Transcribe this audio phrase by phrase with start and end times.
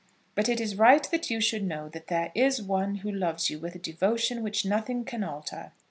[0.33, 3.59] But it is right that you should know that there is one who loves you
[3.59, 5.73] with a devotion which nothing can alter.